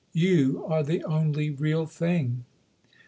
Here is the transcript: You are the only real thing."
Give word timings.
You 0.13 0.65
are 0.65 0.81
the 0.81 1.03
only 1.03 1.51
real 1.51 1.85
thing." 1.85 2.45